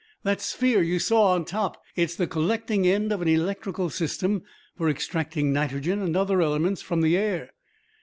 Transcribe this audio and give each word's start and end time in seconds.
That 0.23 0.41
sphere 0.41 0.81
you 0.81 0.97
saw 0.97 1.35
on 1.35 1.45
top. 1.45 1.79
It 1.95 2.01
is 2.09 2.15
the 2.15 2.25
collecting 2.25 2.87
end 2.87 3.11
of 3.11 3.21
an 3.21 3.27
electrical 3.27 3.91
system 3.91 4.41
for 4.75 4.89
extracting 4.89 5.53
nitrogen 5.53 6.01
and 6.01 6.17
other 6.17 6.41
elements, 6.41 6.81
from 6.81 7.01
the 7.01 7.15
air. 7.15 7.51